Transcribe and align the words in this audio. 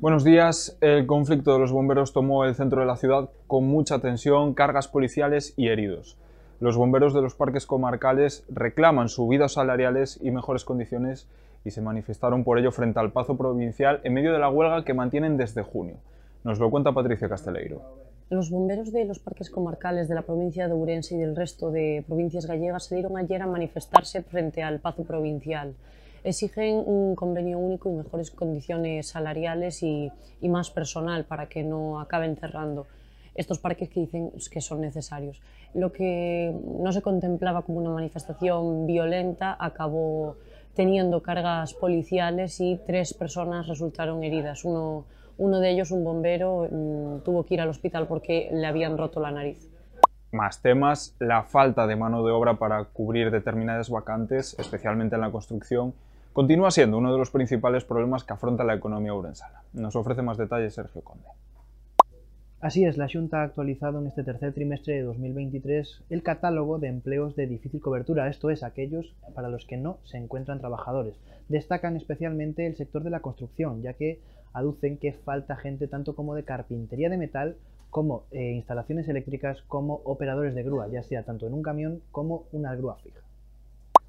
Buenos 0.00 0.22
días. 0.22 0.78
El 0.80 1.06
conflicto 1.06 1.52
de 1.52 1.58
los 1.58 1.72
bomberos 1.72 2.12
tomó 2.12 2.44
el 2.44 2.54
centro 2.54 2.80
de 2.80 2.86
la 2.86 2.96
ciudad 2.96 3.30
con 3.46 3.66
mucha 3.66 3.98
tensión, 3.98 4.54
cargas 4.54 4.86
policiales 4.86 5.54
y 5.56 5.68
heridos. 5.68 6.16
Los 6.60 6.76
bomberos 6.76 7.14
de 7.14 7.20
los 7.20 7.34
parques 7.34 7.66
comarcales 7.66 8.44
reclaman 8.48 9.08
subidas 9.08 9.52
salariales 9.52 10.18
y 10.22 10.30
mejores 10.30 10.64
condiciones 10.64 11.28
y 11.64 11.72
se 11.72 11.82
manifestaron 11.82 12.44
por 12.44 12.58
ello 12.58 12.72
frente 12.72 13.00
al 13.00 13.12
Pazo 13.12 13.36
Provincial 13.36 14.00
en 14.04 14.14
medio 14.14 14.32
de 14.32 14.38
la 14.38 14.48
huelga 14.48 14.84
que 14.84 14.94
mantienen 14.94 15.36
desde 15.36 15.62
junio. 15.62 15.96
Nos 16.42 16.58
lo 16.58 16.70
cuenta 16.70 16.92
Patricia 16.92 17.28
Casteleiro. 17.28 18.07
Los 18.30 18.50
bomberos 18.50 18.92
de 18.92 19.04
los 19.04 19.18
parques 19.18 19.50
comarcales 19.50 20.08
de 20.08 20.14
la 20.14 20.22
provincia 20.22 20.68
de 20.68 20.74
Ourense 20.74 21.14
y 21.14 21.18
del 21.18 21.34
resto 21.34 21.70
de 21.70 22.04
provincias 22.06 22.46
gallegas 22.46 22.84
se 22.84 22.96
dieron 22.96 23.16
ayer 23.16 23.40
a 23.40 23.46
manifestarse 23.46 24.22
frente 24.22 24.62
al 24.62 24.80
Pazo 24.80 25.04
Provincial 25.04 25.74
exigen 26.24 26.82
un 26.84 27.14
convenio 27.14 27.58
único 27.58 27.88
y 27.88 27.92
mejores 27.92 28.30
condiciones 28.30 29.08
salariales 29.08 29.82
y, 29.82 30.10
más 30.42 30.70
personal 30.70 31.24
para 31.24 31.48
que 31.48 31.62
no 31.62 32.00
acaben 32.00 32.36
cerrando 32.36 32.86
estos 33.34 33.58
parques 33.58 33.88
que 33.88 34.00
dicen 34.00 34.32
que 34.50 34.60
son 34.60 34.80
necesarios. 34.80 35.40
Lo 35.74 35.92
que 35.92 36.52
no 36.80 36.92
se 36.92 37.02
contemplaba 37.02 37.62
como 37.62 37.78
una 37.78 37.90
manifestación 37.90 38.86
violenta 38.86 39.56
acabó 39.58 40.36
teniendo 40.74 41.22
cargas 41.22 41.74
policiales 41.74 42.60
y 42.60 42.80
tres 42.84 43.14
personas 43.14 43.68
resultaron 43.68 44.24
heridas. 44.24 44.64
Uno, 44.64 45.04
uno 45.38 45.60
de 45.60 45.70
ellos, 45.70 45.90
un 45.90 46.04
bombero, 46.04 46.68
mm, 46.70 47.20
tuvo 47.24 47.44
que 47.44 47.54
ir 47.54 47.60
al 47.60 47.68
hospital 47.68 48.06
porque 48.06 48.50
le 48.52 48.66
habían 48.66 48.98
roto 48.98 49.20
la 49.20 49.30
nariz. 49.30 49.68
Más 50.32 50.60
temas, 50.60 51.16
la 51.20 51.44
falta 51.44 51.86
de 51.86 51.96
mano 51.96 52.24
de 52.24 52.32
obra 52.32 52.54
para 52.54 52.84
cubrir 52.84 53.30
determinadas 53.30 53.88
vacantes, 53.88 54.58
especialmente 54.58 55.14
en 55.14 55.22
la 55.22 55.30
construcción, 55.30 55.94
continúa 56.34 56.70
siendo 56.70 56.98
uno 56.98 57.12
de 57.12 57.18
los 57.18 57.30
principales 57.30 57.84
problemas 57.84 58.24
que 58.24 58.34
afronta 58.34 58.62
la 58.64 58.74
economía 58.74 59.14
urensana. 59.14 59.62
Nos 59.72 59.96
ofrece 59.96 60.20
más 60.20 60.36
detalles 60.36 60.74
Sergio 60.74 61.00
Conde. 61.02 61.28
Así 62.60 62.84
es, 62.84 62.96
la 62.96 63.08
Junta 63.08 63.40
ha 63.40 63.44
actualizado 63.44 64.00
en 64.00 64.08
este 64.08 64.24
tercer 64.24 64.52
trimestre 64.52 64.94
de 64.94 65.02
2023 65.02 66.02
el 66.10 66.24
catálogo 66.24 66.80
de 66.80 66.88
empleos 66.88 67.36
de 67.36 67.46
difícil 67.46 67.80
cobertura, 67.80 68.28
esto 68.28 68.50
es, 68.50 68.64
aquellos 68.64 69.14
para 69.36 69.48
los 69.48 69.64
que 69.64 69.76
no 69.76 69.98
se 70.02 70.18
encuentran 70.18 70.58
trabajadores. 70.58 71.14
Destacan 71.48 71.96
especialmente 71.96 72.66
el 72.66 72.76
sector 72.76 73.04
de 73.04 73.10
la 73.10 73.20
construcción, 73.20 73.80
ya 73.80 73.92
que 73.92 74.20
aducen 74.52 74.98
que 74.98 75.12
falta 75.12 75.54
gente 75.54 75.86
tanto 75.86 76.16
como 76.16 76.34
de 76.34 76.42
carpintería 76.42 77.08
de 77.08 77.16
metal, 77.16 77.56
como 77.90 78.24
eh, 78.32 78.50
instalaciones 78.50 79.08
eléctricas, 79.08 79.62
como 79.68 80.00
operadores 80.04 80.56
de 80.56 80.64
grúa, 80.64 80.88
ya 80.88 81.04
sea 81.04 81.22
tanto 81.22 81.46
en 81.46 81.54
un 81.54 81.62
camión 81.62 82.02
como 82.10 82.46
una 82.50 82.74
grúa 82.74 82.96
fija. 82.96 83.20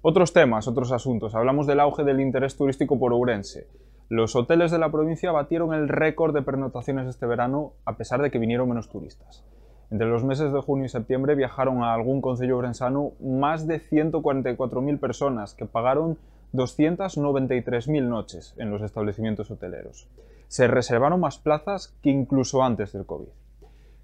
Otros 0.00 0.32
temas, 0.32 0.66
otros 0.66 0.90
asuntos. 0.90 1.34
Hablamos 1.34 1.66
del 1.66 1.80
auge 1.80 2.02
del 2.02 2.20
interés 2.20 2.56
turístico 2.56 2.98
por 2.98 3.12
Ourense. 3.12 3.66
Los 4.10 4.34
hoteles 4.36 4.70
de 4.70 4.78
la 4.78 4.90
provincia 4.90 5.32
batieron 5.32 5.74
el 5.74 5.86
récord 5.86 6.32
de 6.34 6.40
pernotaciones 6.40 7.06
este 7.06 7.26
verano 7.26 7.74
a 7.84 7.98
pesar 7.98 8.22
de 8.22 8.30
que 8.30 8.38
vinieron 8.38 8.66
menos 8.66 8.88
turistas. 8.88 9.44
Entre 9.90 10.06
los 10.06 10.24
meses 10.24 10.50
de 10.50 10.60
junio 10.62 10.86
y 10.86 10.88
septiembre 10.88 11.34
viajaron 11.34 11.82
a 11.82 11.92
algún 11.92 12.22
concello 12.22 12.56
ourensano 12.56 13.12
más 13.20 13.66
de 13.66 13.80
144.000 13.80 14.98
personas 14.98 15.52
que 15.52 15.66
pagaron 15.66 16.16
293.000 16.54 18.02
noches 18.08 18.54
en 18.56 18.70
los 18.70 18.80
establecimientos 18.80 19.50
hoteleros. 19.50 20.08
Se 20.46 20.68
reservaron 20.68 21.20
más 21.20 21.36
plazas 21.36 21.94
que 22.02 22.08
incluso 22.08 22.62
antes 22.62 22.94
del 22.94 23.04
COVID. 23.04 23.28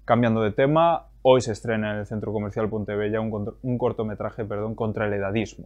Cambiando 0.05 0.41
de 0.41 0.51
tema, 0.51 1.07
hoy 1.23 1.41
se 1.41 1.51
estrena 1.51 1.93
en 1.93 1.97
el 1.97 2.05
Centro 2.05 2.31
Comercial 2.31 2.69
Pontebella 2.69 3.21
un, 3.21 3.55
un 3.59 3.77
cortometraje 3.79 4.45
perdón, 4.45 4.75
contra 4.75 5.07
el 5.07 5.13
edadismo. 5.13 5.65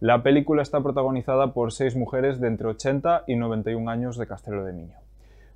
La 0.00 0.22
película 0.22 0.60
está 0.60 0.82
protagonizada 0.82 1.54
por 1.54 1.72
seis 1.72 1.96
mujeres 1.96 2.38
de 2.38 2.48
entre 2.48 2.68
80 2.68 3.24
y 3.26 3.36
91 3.36 3.90
años 3.90 4.18
de 4.18 4.26
Castelo 4.26 4.62
de 4.62 4.74
Miño. 4.74 4.98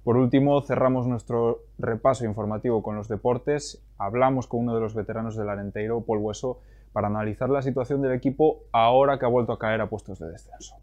Por 0.02 0.16
último, 0.16 0.62
cerramos 0.62 1.06
nuestro 1.06 1.58
repaso 1.78 2.24
informativo 2.24 2.82
con 2.82 2.96
los 2.96 3.06
deportes. 3.06 3.82
Hablamos 3.98 4.46
con 4.46 4.60
uno 4.60 4.74
de 4.74 4.80
los 4.80 4.94
veteranos 4.94 5.36
del 5.36 5.50
Arenteiro, 5.50 6.00
Paul 6.00 6.20
Hueso, 6.20 6.58
para 6.94 7.08
analizar 7.08 7.50
la 7.50 7.60
situación 7.60 8.00
del 8.00 8.12
equipo 8.12 8.60
ahora 8.72 9.18
que 9.18 9.26
ha 9.26 9.28
vuelto 9.28 9.52
a 9.52 9.58
caer 9.58 9.82
a 9.82 9.90
puestos 9.90 10.18
de 10.18 10.30
descenso. 10.30 10.76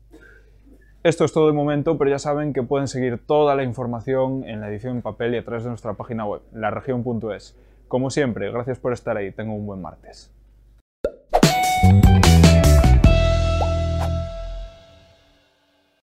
Esto 1.02 1.26
es 1.26 1.34
todo 1.34 1.48
de 1.48 1.54
momento, 1.54 1.98
pero 1.98 2.12
ya 2.12 2.20
saben 2.20 2.54
que 2.54 2.62
pueden 2.62 2.88
seguir 2.88 3.26
toda 3.26 3.56
la 3.56 3.64
información 3.64 4.44
en 4.44 4.62
la 4.62 4.70
edición 4.70 4.98
en 4.98 5.02
papel 5.02 5.34
y 5.34 5.38
a 5.38 5.44
través 5.44 5.64
de 5.64 5.70
nuestra 5.70 5.94
página 5.94 6.26
web, 6.28 6.42
laregion.es. 6.54 7.58
Como 7.88 8.12
siempre, 8.12 8.52
gracias 8.52 8.78
por 8.78 8.94
estar 8.94 9.18
ahí. 9.18 9.32
Tengo 9.32 9.56
un 9.56 9.66
buen 9.66 9.82
martes. 9.82 10.32